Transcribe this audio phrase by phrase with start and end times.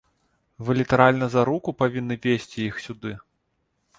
[0.67, 3.11] Вы літаральна за руку павінны весці іх сюды.